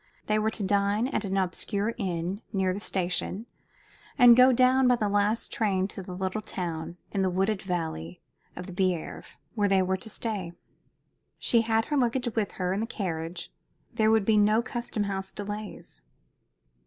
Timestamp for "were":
0.39-0.49, 9.83-9.97